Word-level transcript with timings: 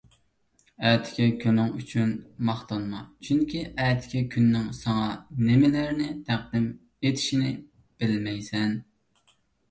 ئەتىكى 0.89 1.25
كۈنۈڭ 1.41 1.73
ئۈچۈن 1.79 2.13
ماختانما، 2.47 3.01
چۈنكى 3.27 3.61
ئەتىكى 3.83 4.21
كۈننىڭ 4.35 4.63
ساڭا 4.77 5.09
نېمىلەرنى 5.49 6.07
تەقدىم 6.31 6.65
ئېتىشىنى 6.71 7.51
بىلمەيسەن. 8.01 8.75